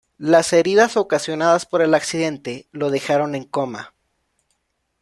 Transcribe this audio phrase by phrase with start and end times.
[0.17, 3.93] Las heridas ocasionadas por el accidente lo dejaron en coma.